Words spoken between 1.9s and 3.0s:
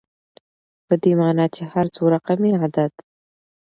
څو رقمي عدد